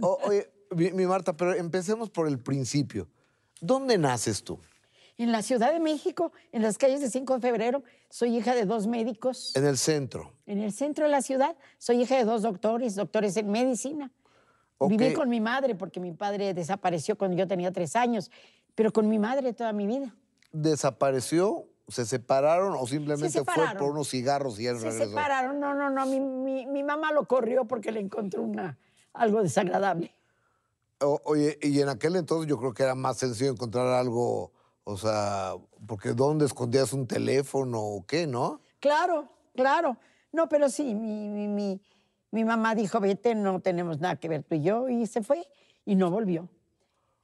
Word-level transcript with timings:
O- 0.00 0.18
oye, 0.24 0.50
mi, 0.70 0.90
mi 0.92 1.06
Marta, 1.06 1.36
pero 1.36 1.54
empecemos 1.54 2.10
por 2.10 2.26
el 2.28 2.38
principio. 2.38 3.08
¿Dónde 3.60 3.96
naces 3.98 4.42
tú? 4.44 4.58
En 5.16 5.30
la 5.30 5.42
Ciudad 5.42 5.72
de 5.72 5.78
México, 5.78 6.32
en 6.50 6.62
las 6.62 6.76
calles 6.76 7.00
de 7.00 7.08
5 7.08 7.34
de 7.34 7.40
febrero, 7.40 7.84
soy 8.10 8.36
hija 8.36 8.54
de 8.54 8.64
dos 8.64 8.86
médicos. 8.88 9.54
En 9.54 9.64
el 9.64 9.78
centro. 9.78 10.32
En 10.46 10.58
el 10.58 10.72
centro 10.72 11.04
de 11.04 11.10
la 11.10 11.22
ciudad, 11.22 11.56
soy 11.78 12.02
hija 12.02 12.16
de 12.16 12.24
dos 12.24 12.42
doctores, 12.42 12.96
doctores 12.96 13.36
en 13.36 13.48
medicina. 13.50 14.10
Ok. 14.78 14.90
Viví 14.90 15.14
con 15.14 15.28
mi 15.28 15.40
madre 15.40 15.76
porque 15.76 16.00
mi 16.00 16.10
padre 16.12 16.52
desapareció 16.52 17.16
cuando 17.16 17.36
yo 17.36 17.46
tenía 17.46 17.70
tres 17.70 17.94
años, 17.94 18.30
pero 18.74 18.92
con 18.92 19.08
mi 19.08 19.20
madre 19.20 19.52
toda 19.52 19.72
mi 19.72 19.86
vida. 19.86 20.12
¿Desapareció? 20.78 21.66
¿Se 21.88 22.04
separaron 22.06 22.74
o 22.78 22.86
simplemente 22.86 23.30
fue 23.44 23.52
separaron. 23.54 23.76
por 23.78 23.92
unos 23.92 24.08
cigarros 24.08 24.58
y 24.58 24.66
él 24.66 24.78
Se 24.78 24.86
regresó? 24.88 25.10
separaron, 25.10 25.60
no, 25.60 25.74
no, 25.74 25.90
no, 25.90 26.06
mi, 26.06 26.18
mi- 26.18 26.66
mi 26.66 26.82
mamá 26.82 27.12
lo 27.12 27.26
corrió 27.28 27.66
porque 27.66 27.92
le 27.92 28.00
encontró 28.00 28.42
una, 28.42 28.78
algo 29.14 29.42
desagradable. 29.42 30.14
O- 31.00 31.20
oye, 31.24 31.58
y 31.62 31.80
en 31.80 31.88
aquel 31.88 32.16
entonces 32.16 32.48
yo 32.48 32.58
creo 32.58 32.74
que 32.74 32.82
era 32.82 32.94
más 32.94 33.18
sencillo 33.18 33.52
encontrar 33.52 33.86
algo, 33.88 34.52
o 34.84 34.96
sea, 34.96 35.54
porque 35.86 36.12
¿dónde 36.12 36.44
escondías 36.46 36.92
un 36.92 37.06
teléfono 37.06 37.80
o 37.80 38.06
qué, 38.06 38.26
no? 38.26 38.60
Claro, 38.80 39.28
claro. 39.54 39.96
No, 40.32 40.48
pero 40.48 40.68
sí, 40.68 40.94
mi, 40.94 41.28
mi, 41.28 41.48
mi, 41.48 41.80
mi 42.30 42.44
mamá 42.44 42.74
dijo, 42.74 43.00
vete, 43.00 43.34
no 43.34 43.60
tenemos 43.60 44.00
nada 44.00 44.16
que 44.16 44.28
ver 44.28 44.42
tú 44.42 44.56
y 44.56 44.62
yo, 44.62 44.88
y 44.88 45.06
se 45.06 45.22
fue 45.22 45.46
y 45.84 45.94
no 45.94 46.10
volvió. 46.10 46.48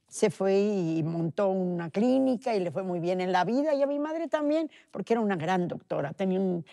Se 0.07 0.29
fue 0.29 0.59
y 0.59 1.03
montó 1.03 1.49
una 1.49 1.89
clínica 1.89 2.53
y 2.53 2.59
le 2.59 2.71
fue 2.71 2.83
muy 2.83 2.99
bien 2.99 3.21
en 3.21 3.31
la 3.31 3.45
vida, 3.45 3.73
y 3.73 3.81
a 3.81 3.87
mi 3.87 3.99
madre 3.99 4.27
también, 4.27 4.69
porque 4.91 5.13
era 5.13 5.21
una 5.21 5.37
gran 5.37 5.67
doctora, 5.69 6.11
tenía 6.13 6.39
un, 6.39 6.65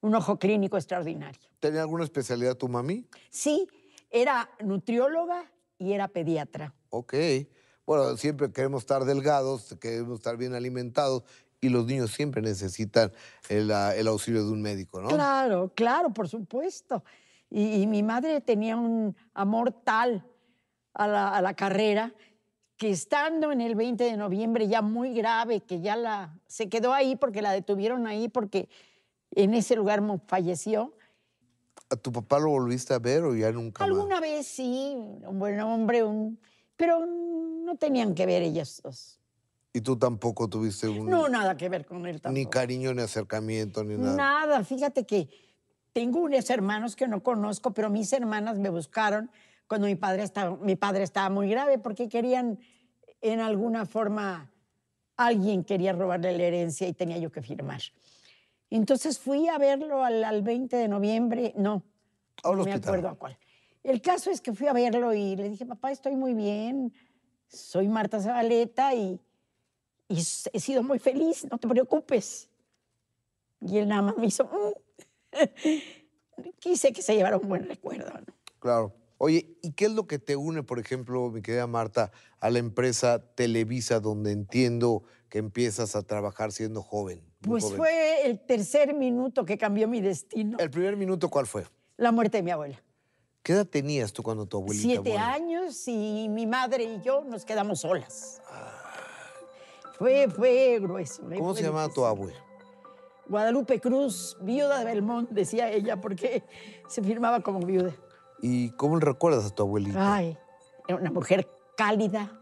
un 0.00 0.14
ojo 0.14 0.38
clínico 0.38 0.76
extraordinario. 0.76 1.40
¿Tenía 1.60 1.82
alguna 1.82 2.04
especialidad 2.04 2.56
tu 2.56 2.68
mami? 2.68 3.06
Sí, 3.30 3.68
era 4.20 4.50
nutrióloga 4.60 5.50
y 5.78 5.92
era 5.92 6.08
pediatra. 6.08 6.74
Ok. 6.90 7.14
Bueno, 7.84 8.16
siempre 8.16 8.50
queremos 8.50 8.82
estar 8.82 9.04
delgados, 9.04 9.76
queremos 9.80 10.18
estar 10.18 10.36
bien 10.36 10.54
alimentados 10.54 11.22
y 11.60 11.68
los 11.68 11.86
niños 11.86 12.10
siempre 12.10 12.42
necesitan 12.42 13.12
el, 13.48 13.70
ah, 13.70 13.94
el 13.94 14.08
auxilio 14.08 14.44
de 14.44 14.50
un 14.50 14.62
médico, 14.62 15.00
¿no? 15.00 15.08
Claro, 15.08 15.72
claro, 15.74 16.10
por 16.10 16.28
supuesto. 16.28 17.04
Y, 17.48 17.82
y 17.82 17.86
mi 17.86 18.02
madre 18.02 18.40
tenía 18.40 18.76
un 18.76 19.16
amor 19.34 19.72
tal 19.72 20.26
a 20.94 21.06
la, 21.06 21.28
a 21.28 21.40
la 21.42 21.54
carrera 21.54 22.12
que 22.76 22.90
estando 22.90 23.52
en 23.52 23.60
el 23.60 23.74
20 23.74 24.04
de 24.04 24.16
noviembre 24.16 24.68
ya 24.68 24.82
muy 24.82 25.14
grave, 25.14 25.60
que 25.60 25.80
ya 25.80 25.96
la 25.96 26.38
se 26.46 26.68
quedó 26.68 26.92
ahí 26.92 27.16
porque 27.16 27.40
la 27.40 27.52
detuvieron 27.52 28.06
ahí 28.06 28.28
porque 28.28 28.68
en 29.30 29.54
ese 29.54 29.76
lugar 29.76 30.02
falleció. 30.26 30.95
¿A 31.88 31.96
tu 31.96 32.10
papá 32.10 32.38
lo 32.38 32.50
volviste 32.50 32.94
a 32.94 32.98
ver 32.98 33.22
o 33.22 33.34
ya 33.34 33.52
nunca 33.52 33.86
más? 33.86 33.90
Alguna 33.90 34.20
vez 34.20 34.46
sí, 34.46 34.94
un 34.96 35.38
buen 35.38 35.60
hombre, 35.60 36.02
un, 36.02 36.38
pero 36.76 37.06
no 37.06 37.76
tenían 37.76 38.14
que 38.14 38.26
ver 38.26 38.42
ellas 38.42 38.80
dos. 38.82 39.20
Y 39.72 39.80
tú 39.82 39.96
tampoco 39.96 40.48
tuviste 40.48 40.88
un, 40.88 41.08
No, 41.08 41.28
nada 41.28 41.56
que 41.56 41.68
ver 41.68 41.84
con 41.84 42.06
él 42.06 42.20
tampoco. 42.20 42.32
ni 42.32 42.46
cariño, 42.46 42.92
ni 42.94 43.02
acercamiento, 43.02 43.84
ni 43.84 43.96
nada. 43.96 44.16
Nada, 44.16 44.64
fíjate 44.64 45.04
que 45.04 45.28
tengo 45.92 46.20
unos 46.20 46.50
hermanos 46.50 46.96
que 46.96 47.06
no 47.06 47.22
conozco, 47.22 47.72
pero 47.72 47.88
mis 47.88 48.12
hermanas 48.12 48.58
me 48.58 48.70
buscaron 48.70 49.30
cuando 49.68 49.86
mi 49.86 49.94
padre 49.94 50.24
estaba, 50.24 50.56
mi 50.56 50.76
padre 50.76 51.04
estaba 51.04 51.30
muy 51.30 51.48
grave 51.48 51.78
porque 51.78 52.08
querían 52.08 52.58
en 53.20 53.40
alguna 53.40 53.86
forma 53.86 54.50
alguien 55.16 55.64
quería 55.64 55.92
robarle 55.92 56.36
la 56.36 56.44
herencia 56.44 56.88
y 56.88 56.92
tenía 56.92 57.18
yo 57.18 57.30
que 57.30 57.42
firmar. 57.42 57.80
Entonces 58.70 59.18
fui 59.18 59.48
a 59.48 59.58
verlo 59.58 60.04
al, 60.04 60.24
al 60.24 60.42
20 60.42 60.76
de 60.76 60.88
noviembre, 60.88 61.52
no, 61.56 61.82
no 62.44 62.52
me 62.54 62.60
hospital. 62.62 62.82
acuerdo 62.82 63.08
a 63.08 63.14
cuál. 63.14 63.38
El 63.82 64.00
caso 64.02 64.30
es 64.30 64.40
que 64.40 64.52
fui 64.52 64.66
a 64.66 64.72
verlo 64.72 65.14
y 65.14 65.36
le 65.36 65.48
dije, 65.48 65.64
papá, 65.64 65.92
estoy 65.92 66.16
muy 66.16 66.34
bien, 66.34 66.92
soy 67.46 67.88
Marta 67.88 68.20
Zabaleta 68.20 68.94
y, 68.94 69.20
he 70.08 70.60
sido 70.60 70.82
muy 70.82 70.98
feliz, 70.98 71.46
no 71.50 71.58
te 71.58 71.68
preocupes. 71.68 72.48
Y 73.60 73.78
él 73.78 73.88
nada 73.88 74.02
más 74.02 74.16
me 74.16 74.26
hizo, 74.26 74.44
"Mm". 74.44 75.32
quise 76.58 76.92
que 76.92 77.02
se 77.02 77.14
llevara 77.14 77.36
un 77.36 77.48
buen 77.48 77.68
recuerdo. 77.68 78.12
¿no? 78.12 78.34
Claro. 78.58 78.94
Oye, 79.18 79.56
¿y 79.62 79.72
qué 79.72 79.86
es 79.86 79.92
lo 79.92 80.06
que 80.06 80.18
te 80.18 80.36
une, 80.36 80.62
por 80.62 80.78
ejemplo, 80.78 81.30
mi 81.30 81.40
querida 81.40 81.66
Marta, 81.66 82.12
a 82.38 82.50
la 82.50 82.58
empresa 82.58 83.34
Televisa, 83.34 83.98
donde 84.00 84.32
entiendo 84.32 85.04
que 85.30 85.38
empiezas 85.38 85.96
a 85.96 86.02
trabajar 86.02 86.52
siendo 86.52 86.82
joven? 86.82 87.22
Pues 87.46 87.64
joven? 87.64 87.76
fue 87.78 88.26
el 88.26 88.38
tercer 88.40 88.94
minuto 88.94 89.44
que 89.44 89.56
cambió 89.56 89.86
mi 89.88 90.00
destino, 90.00 90.58
¿El 90.58 90.70
primer 90.70 90.96
minuto 90.96 91.28
cuál 91.28 91.46
fue? 91.46 91.64
la 91.96 92.12
muerte 92.12 92.38
de 92.38 92.42
mi 92.42 92.50
abuela. 92.50 92.80
¿Qué 93.42 93.52
edad 93.52 93.66
tenías 93.66 94.12
tú 94.12 94.22
cuando 94.24 94.44
tu 94.46 94.56
abuelita 94.58 94.82
Siete 94.82 95.10
murió? 95.10 95.18
años 95.24 95.86
y 95.88 96.28
mi 96.28 96.46
madre 96.46 96.82
y 96.84 97.00
yo 97.02 97.22
nos 97.24 97.44
quedamos 97.44 97.80
solas. 97.80 98.42
Fue, 99.98 100.28
fue 100.28 100.78
grueso. 100.80 101.22
¿Cómo 101.22 101.52
Fue 101.52 101.56
se 101.56 101.62
llamaba 101.62 101.88
tu 101.88 102.02
difícil. 102.04 102.04
abue? 102.06 102.34
Guadalupe 103.28 103.80
Cruz, 103.80 104.36
viuda 104.40 104.78
de 104.80 104.84
Belmont, 104.84 105.30
decía 105.30 105.70
ella, 105.70 106.00
porque 106.00 106.44
se 106.88 107.02
firmaba 107.02 107.40
como 107.40 107.60
viuda. 107.60 107.92
¿Y 108.42 108.70
cómo 108.72 108.98
recuerdas 109.00 109.46
a 109.46 109.50
tu 109.54 109.62
abuelita? 109.62 110.14
Ay, 110.14 110.36
era 110.86 110.98
una 110.98 111.10
mujer 111.10 111.48
cálida. 111.76 112.38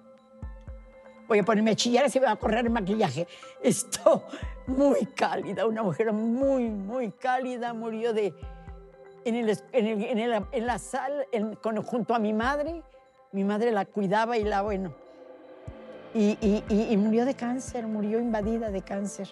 Voy 1.28 1.38
a 1.38 1.42
ponerme 1.42 1.70
a 1.70 1.74
chillar, 1.74 2.10
se 2.10 2.20
me 2.20 2.26
va 2.26 2.32
a 2.32 2.36
correr 2.36 2.64
el 2.66 2.70
maquillaje. 2.70 3.26
Esto, 3.62 4.24
muy 4.66 5.06
cálida, 5.06 5.66
una 5.66 5.82
mujer 5.82 6.12
muy, 6.12 6.68
muy 6.68 7.10
cálida. 7.10 7.72
Murió 7.72 8.12
de, 8.12 8.34
en, 9.24 9.34
el, 9.34 9.58
en, 9.72 9.86
el- 9.86 10.04
en 10.04 10.18
el- 10.18 10.44
en 10.52 10.66
la 10.66 10.78
sala, 10.78 11.24
en- 11.32 11.54
con- 11.56 11.82
junto 11.82 12.14
a 12.14 12.18
mi 12.18 12.32
madre. 12.32 12.82
Mi 13.32 13.42
madre 13.42 13.72
la 13.72 13.84
cuidaba 13.84 14.36
y 14.36 14.44
la, 14.44 14.62
bueno. 14.62 14.94
Y, 16.14 16.38
y- 16.40 16.62
y- 16.68 16.92
y 16.92 16.96
murió 16.96 17.24
de 17.24 17.34
cáncer, 17.34 17.86
murió 17.86 18.20
invadida 18.20 18.70
de 18.70 18.82
cáncer. 18.82 19.28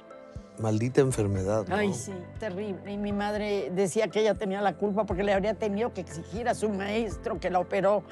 Maldita 0.59 1.01
enfermedad, 1.01 1.67
¿no? 1.69 1.77
Ay, 1.77 1.93
sí, 1.95 2.13
terrible. 2.39 2.93
Y 2.93 2.99
mi 2.99 3.13
madre 3.13 3.71
decía 3.73 4.09
que 4.09 4.21
ella 4.21 4.35
tenía 4.35 4.61
la 4.61 4.77
culpa 4.77 5.05
porque 5.07 5.23
le 5.23 5.33
habría 5.33 5.55
tenido 5.55 5.93
que 5.95 6.01
exigir 6.01 6.49
a 6.49 6.55
su 6.55 6.69
maestro 6.71 7.39
que 7.39 7.49
la 7.51 7.59
operó, 7.61 8.03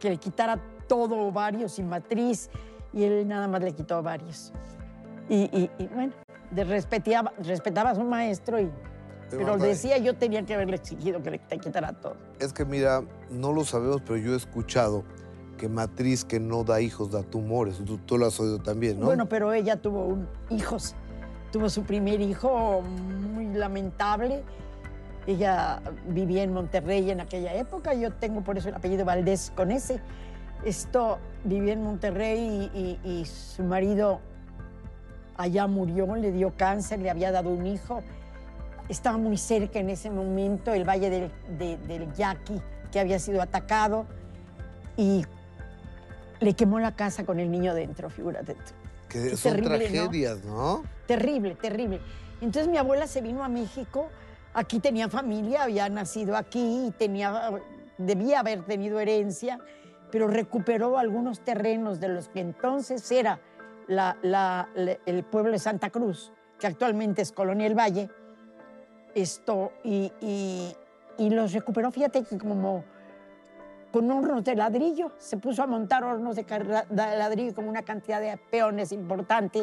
que 0.00 0.10
le 0.10 0.16
quitara 0.18 0.58
todo 0.88 1.16
ovarios 1.18 1.78
y 1.78 1.82
matriz, 1.82 2.50
y 2.96 3.04
él 3.04 3.28
nada 3.28 3.46
más 3.46 3.62
le 3.62 3.72
quitó 3.72 3.98
ovarios. 3.98 4.52
Y, 5.28 5.42
y- 5.56 5.70
y, 5.78 5.86
bueno, 5.88 6.12
respetaba, 6.52 7.32
respetaba 7.38 7.90
a 7.90 7.94
su 7.94 8.02
maestro, 8.04 8.58
y, 8.58 8.70
pero 9.30 9.58
decía 9.58 9.98
yo 9.98 10.14
tenía 10.14 10.44
que 10.44 10.54
haberle 10.54 10.76
exigido 10.76 11.22
que 11.22 11.30
le 11.32 11.38
quitara 11.40 11.92
todo. 11.92 12.16
Es 12.40 12.52
que 12.52 12.64
mira, 12.64 13.02
no 13.30 13.52
lo 13.52 13.64
sabemos, 13.64 14.00
pero 14.00 14.16
yo 14.16 14.32
he 14.32 14.36
escuchado 14.36 15.04
que 15.58 15.68
matriz 15.68 16.24
que 16.24 16.40
no 16.40 16.64
da 16.64 16.80
hijos 16.80 17.10
da 17.10 17.22
tumores. 17.22 17.78
Tú, 17.84 17.98
tú 17.98 18.18
lo 18.18 18.26
has 18.26 18.38
oído 18.40 18.58
también, 18.60 18.98
¿no? 18.98 19.06
Bueno, 19.06 19.26
pero 19.28 19.52
ella 19.52 19.76
tuvo 19.76 20.04
un, 20.04 20.28
hijos, 20.50 20.94
tuvo 21.52 21.68
su 21.68 21.82
primer 21.82 22.20
hijo 22.20 22.80
muy 22.82 23.46
lamentable. 23.52 24.42
Ella 25.26 25.82
vivía 26.08 26.44
en 26.44 26.52
Monterrey 26.52 27.10
en 27.10 27.20
aquella 27.20 27.52
época, 27.54 27.94
yo 27.94 28.12
tengo 28.12 28.42
por 28.42 28.56
eso 28.58 28.68
el 28.68 28.74
apellido 28.76 29.04
Valdés 29.04 29.52
con 29.56 29.70
ese. 29.72 30.00
Esto 30.64 31.18
vivía 31.44 31.72
en 31.74 31.82
Monterrey 31.82 32.70
y, 32.74 32.78
y- 33.04 33.20
y 33.20 33.24
su 33.24 33.62
marido 33.62 34.20
allá 35.36 35.66
murió, 35.66 36.14
le 36.16 36.32
dio 36.32 36.52
cáncer, 36.56 36.98
le 37.00 37.10
había 37.10 37.30
dado 37.30 37.50
un 37.50 37.66
hijo. 37.66 38.02
Estaba 38.88 39.18
muy 39.18 39.36
cerca 39.36 39.78
en 39.78 39.90
ese 39.90 40.10
momento 40.10 40.72
el 40.72 40.84
valle 40.88 41.10
del, 41.10 41.30
de- 41.58 41.76
del 41.76 42.12
Yaqui, 42.14 42.60
que 42.90 43.00
había 43.00 43.18
sido 43.18 43.42
atacado, 43.42 44.06
y 44.96 45.24
le 46.40 46.54
quemó 46.54 46.78
la 46.80 46.94
casa 46.96 47.24
con 47.24 47.38
el 47.40 47.50
niño 47.50 47.74
dentro, 47.74 48.08
figúrate 48.10 48.54
tú. 48.54 48.60
que 49.08 49.30
qué 49.30 49.36
son 49.36 49.52
terrible, 49.52 49.78
¿no? 49.78 49.78
tragedias, 50.02 50.44
¿no? 50.44 50.82
Terrible, 51.06 51.54
terrible. 51.54 52.00
Entonces 52.40 52.68
mi 52.68 52.76
abuela 52.76 53.06
se 53.06 53.20
vino 53.20 53.44
a 53.44 53.48
México, 53.48 54.08
aquí 54.54 54.80
tenía 54.80 55.08
familia, 55.08 55.62
había 55.64 55.88
nacido 55.88 56.36
aquí 56.36 56.86
y 56.88 56.90
tenía, 56.92 57.50
debía 57.98 58.40
haber 58.40 58.62
tenido 58.64 58.98
herencia, 59.00 59.58
pero 60.10 60.28
recuperó 60.28 60.98
algunos 60.98 61.40
terrenos 61.40 62.00
de 62.00 62.08
los 62.08 62.28
que 62.28 62.40
entonces 62.40 63.10
era 63.10 63.40
la- 63.88 64.16
la- 64.22 64.68
la- 64.74 64.96
el 65.06 65.24
pueblo 65.24 65.52
de 65.52 65.58
Santa 65.58 65.90
Cruz, 65.90 66.32
que 66.58 66.66
actualmente 66.66 67.22
es 67.22 67.32
Colonia 67.32 67.68
del 67.68 67.78
Valle, 67.78 68.10
esto, 69.14 69.72
y, 69.84 70.12
y- 70.20 70.74
y 71.18 71.30
los 71.30 71.52
recuperó, 71.52 71.90
fíjate 71.90 72.22
que 72.24 72.36
como 72.38 72.84
con 73.92 74.10
hornos 74.10 74.44
de 74.44 74.54
ladrillo, 74.54 75.12
se 75.16 75.38
puso 75.38 75.62
a 75.62 75.66
montar 75.66 76.04
hornos 76.04 76.36
de 76.36 76.42
de 76.42 76.96
ladrillo 77.16 77.54
con 77.54 77.66
una 77.66 77.82
cantidad 77.82 78.20
de 78.20 78.36
peones 78.50 78.92
importante. 78.92 79.62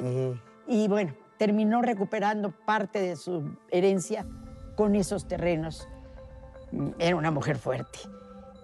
Y 0.66 0.88
bueno, 0.88 1.14
terminó 1.38 1.82
recuperando 1.84 2.52
parte 2.52 3.00
de 3.00 3.16
su 3.16 3.56
herencia 3.70 4.26
con 4.76 4.96
esos 4.96 5.28
terrenos. 5.28 5.88
Era 6.98 7.16
una 7.16 7.30
mujer 7.30 7.58
fuerte. 7.58 8.00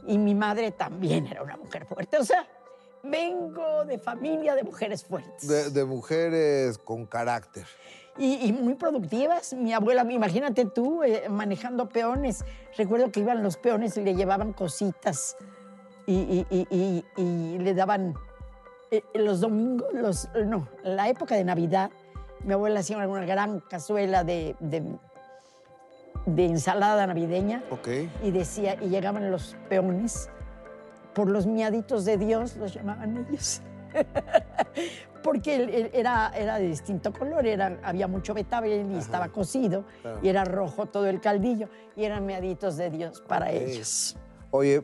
Y 0.09 0.17
mi 0.17 0.35
madre 0.35 0.71
también 0.71 1.27
era 1.27 1.43
una 1.43 1.55
mujer 1.57 1.85
fuerte. 1.85 2.17
O 2.17 2.23
sea, 2.25 2.45
vengo 3.03 3.85
de 3.85 3.97
familia 3.99 4.55
de 4.55 4.63
mujeres 4.63 5.03
fuertes. 5.05 5.47
De, 5.47 5.69
de 5.69 5.85
mujeres 5.85 6.77
con 6.77 7.05
carácter. 7.05 7.65
Y, 8.17 8.47
y 8.47 8.51
muy 8.51 8.75
productivas. 8.75 9.53
Mi 9.53 9.71
abuela, 9.71 10.03
imagínate 10.09 10.65
tú, 10.65 11.03
eh, 11.03 11.29
manejando 11.29 11.87
peones. 11.87 12.43
Recuerdo 12.77 13.11
que 13.11 13.21
iban 13.21 13.41
los 13.43 13.55
peones 13.57 13.95
y 13.97 14.01
le 14.01 14.15
llevaban 14.15 14.51
cositas. 14.51 15.37
y, 16.05 16.45
y- 16.49 17.05
y- 17.15 17.57
le 17.59 17.73
daban 17.75 18.15
eh, 18.91 19.03
los 19.13 19.41
domingos, 19.41 19.87
los, 19.93 20.27
no, 20.47 20.67
la 20.83 21.07
época 21.07 21.35
de 21.35 21.43
Navidad, 21.43 21.91
mi 22.43 22.53
abuela 22.53 22.79
hacía 22.79 22.97
una 22.97 23.25
gran 23.25 23.59
cazuela 23.59 24.23
de, 24.23 24.55
de, 24.59 24.81
de 26.25 26.45
ensalada 26.45 27.07
navideña 27.07 27.63
Ok. 27.71 27.87
y 28.23 28.31
decía, 28.31 28.75
y 28.81 28.89
llegaban 28.89 29.31
los 29.31 29.55
peones, 29.69 30.29
por 31.13 31.29
los 31.29 31.47
miaditos 31.47 32.05
de 32.05 32.17
Dios, 32.17 32.55
los 32.57 32.73
llamaban 32.73 33.25
ellos. 33.29 33.61
Porque 35.23 35.89
era, 35.93 36.31
era 36.35 36.59
de 36.59 36.67
distinto 36.67 37.11
color, 37.11 37.45
era, 37.45 37.77
había 37.83 38.07
mucho 38.07 38.33
betabel 38.33 38.89
y 38.93 38.97
estaba 38.97 39.27
cocido, 39.29 39.83
Claro. 40.01 40.19
y 40.23 40.29
era 40.29 40.45
rojo 40.45 40.85
todo 40.85 41.07
el 41.07 41.19
caldillo, 41.19 41.67
y 41.97 42.05
eran 42.05 42.25
miaditos 42.25 42.77
de 42.77 42.89
Dios 42.89 43.21
para 43.27 43.51
ellos. 43.51 44.15
Oye, 44.51 44.81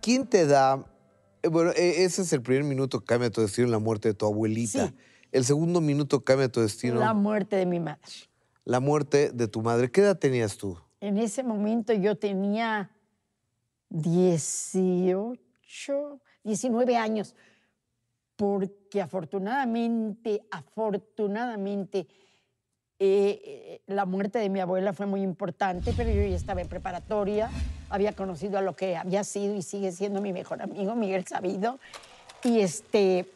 ¿quién 0.00 0.26
te 0.26 0.46
da? 0.46 0.82
eh, 1.42 1.48
Bueno, 1.48 1.72
eh, 1.72 2.04
ese 2.04 2.22
es 2.22 2.32
el 2.32 2.40
primer 2.40 2.64
minuto 2.64 3.00
que 3.00 3.06
cambia 3.06 3.30
tu 3.30 3.42
destino, 3.42 3.68
la 3.68 3.78
muerte 3.78 4.08
de 4.08 4.14
tu 4.14 4.24
abuelita. 4.26 4.86
Sí. 4.88 4.94
El 5.30 5.44
segundo 5.44 5.80
minuto 5.80 6.20
que 6.20 6.24
cambia 6.24 6.48
tu 6.48 6.60
destino, 6.60 7.00
la... 7.00 7.12
muerte 7.12 7.56
de 7.56 7.66
mi 7.66 7.80
madre. 7.80 8.00
Muerte 8.80 9.30
de 9.30 9.48
tu 9.48 9.62
madre. 9.62 9.90
¿Qué 9.90 10.00
edad 10.00 10.18
tenías 10.18 10.56
tú? 10.56 10.78
En 11.00 11.18
ese 11.18 11.42
momento 11.42 11.92
yo 11.92 12.16
tenía 12.16 12.90
18, 13.90 16.20
19 16.42 16.96
años, 16.96 17.34
porque 18.36 19.02
afortunadamente, 19.02 20.42
afortunadamente, 20.50 22.06
eh, 22.98 23.40
eh, 23.44 23.80
la 23.86 24.06
muerte 24.06 24.38
de 24.38 24.48
mi 24.48 24.60
abuela 24.60 24.92
fue 24.92 25.06
muy 25.06 25.22
importante, 25.22 25.92
pero 25.96 26.10
yo 26.10 26.22
ya 26.22 26.36
estaba 26.36 26.60
en 26.60 26.68
preparatoria, 26.68 27.50
había 27.90 28.12
conocido 28.12 28.58
a 28.58 28.62
lo 28.62 28.76
que 28.76 28.96
había 28.96 29.24
sido 29.24 29.54
y 29.54 29.62
sigue 29.62 29.92
siendo 29.92 30.20
mi 30.20 30.32
mejor 30.32 30.62
amigo, 30.62 30.94
Miguel 30.94 31.26
Sabido, 31.26 31.78
y 32.42 32.60
este, 32.60 33.26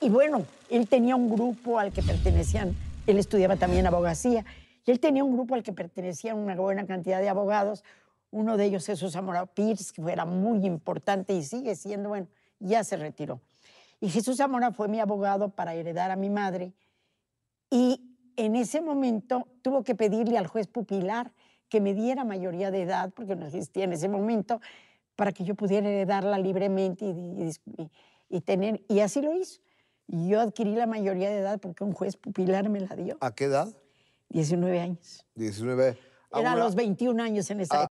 y 0.00 0.10
bueno, 0.10 0.44
él 0.70 0.86
tenía 0.86 1.16
un 1.16 1.34
grupo 1.34 1.78
al 1.78 1.92
que 1.92 2.02
pertenecían, 2.02 2.76
él 3.06 3.18
estudiaba 3.18 3.56
también 3.56 3.86
abogacía, 3.86 4.44
y 4.84 4.90
él 4.90 5.00
tenía 5.00 5.24
un 5.24 5.32
grupo 5.32 5.54
al 5.54 5.62
que 5.62 5.72
pertenecían 5.72 6.38
una 6.38 6.54
buena 6.54 6.86
cantidad 6.86 7.20
de 7.20 7.28
abogados, 7.28 7.84
uno 8.30 8.56
de 8.56 8.66
ellos 8.66 8.86
Jesús 8.86 9.12
Zamora 9.12 9.46
Pierce, 9.46 9.92
que 9.92 10.02
era 10.10 10.24
muy 10.24 10.64
importante 10.66 11.32
y 11.32 11.42
sigue 11.42 11.74
siendo, 11.74 12.10
bueno, 12.10 12.26
ya 12.60 12.84
se 12.84 12.96
retiró. 12.96 13.40
Y 14.00 14.08
Jesús 14.10 14.36
Zamora 14.36 14.72
fue 14.72 14.88
mi 14.88 15.00
abogado 15.00 15.50
para 15.50 15.74
heredar 15.74 16.10
a 16.10 16.16
mi 16.16 16.30
madre, 16.30 16.72
y 17.70 18.00
en 18.36 18.54
ese 18.54 18.80
momento 18.80 19.48
tuvo 19.62 19.82
que 19.82 19.94
pedirle 19.94 20.38
al 20.38 20.46
juez 20.46 20.66
pupilar 20.66 21.32
que 21.68 21.80
me 21.80 21.94
diera 21.94 22.24
mayoría 22.24 22.70
de 22.70 22.82
edad, 22.82 23.10
porque 23.14 23.34
no 23.34 23.46
existía 23.46 23.84
en 23.84 23.92
ese 23.92 24.08
momento, 24.08 24.60
para 25.16 25.32
que 25.32 25.44
yo 25.44 25.54
pudiera 25.54 25.88
heredarla 25.88 26.38
libremente 26.38 27.06
y 28.28 28.40
tener, 28.42 28.84
y 28.86 29.00
así 29.00 29.22
lo 29.22 29.34
hizo. 29.34 29.60
Y 30.08 30.28
yo 30.28 30.40
adquirí 30.40 30.74
la 30.74 30.86
mayoría 30.86 31.30
de 31.30 31.38
edad 31.38 31.58
porque 31.60 31.84
un 31.84 31.92
juez 31.92 32.16
pupilar 32.16 32.68
me 32.68 32.80
la 32.80 32.94
dio. 32.94 33.16
¿A 33.20 33.34
qué 33.34 33.44
edad? 33.44 33.68
19 34.28 34.80
años. 34.80 35.24
19. 35.34 35.98
Era 36.34 36.52
a 36.52 36.56
los 36.56 36.74
21 36.74 37.22
años 37.22 37.50
en 37.50 37.60
esa 37.60 37.80
a- 37.80 37.84